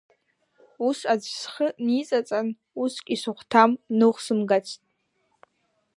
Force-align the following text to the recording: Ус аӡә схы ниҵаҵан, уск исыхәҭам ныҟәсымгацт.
Ус 0.87 0.99
аӡә 1.13 1.27
схы 1.39 1.67
ниҵаҵан, 1.87 2.47
уск 2.81 3.05
исыхәҭам 3.15 3.71
ныҟәсымгацт. 3.97 4.81